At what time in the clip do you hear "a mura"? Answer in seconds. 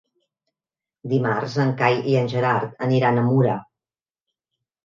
3.21-3.63